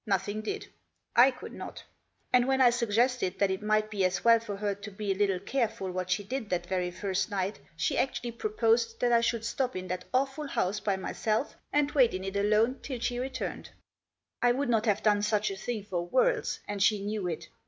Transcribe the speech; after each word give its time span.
Nothing 0.07 0.41
did. 0.41 0.67
I 1.15 1.29
could 1.29 1.53
not. 1.53 1.83
And 2.33 2.47
when 2.47 2.59
I 2.59 2.71
suggested 2.71 3.37
that 3.37 3.51
it 3.51 3.61
might 3.61 3.91
be 3.91 4.03
as 4.03 4.25
well 4.25 4.39
for 4.39 4.55
her 4.57 4.73
to 4.73 4.89
be 4.89 5.11
a 5.11 5.13
little 5.13 5.37
Digitized 5.37 5.37
by 5.37 5.37
?4 5.37 5.37
THE 5.37 5.45
JOSS. 5.45 5.51
careful 5.51 5.91
what 5.91 6.09
she 6.09 6.23
did 6.23 6.49
that 6.49 6.65
very 6.65 6.89
first 6.89 7.29
night, 7.29 7.59
she 7.77 7.99
actually 7.99 8.31
proposed 8.31 8.99
that 8.99 9.11
I 9.11 9.21
should 9.21 9.45
stop 9.45 9.75
in 9.75 9.89
that 9.89 10.05
awful 10.11 10.47
house 10.47 10.79
by 10.79 10.97
myself, 10.97 11.55
and 11.71 11.91
wait 11.91 12.15
in 12.15 12.23
it 12.23 12.35
alone 12.35 12.79
till 12.81 12.97
she 12.99 13.19
returned. 13.19 13.69
I 14.41 14.53
would 14.53 14.69
not 14.69 14.87
have 14.87 15.03
done 15.03 15.21
such 15.21 15.51
a 15.51 15.55
thing 15.55 15.83
for 15.83 16.07
worlds, 16.07 16.61
and 16.67 16.81
She 16.81 17.05
knew 17.05 17.27
it. 17.27 17.49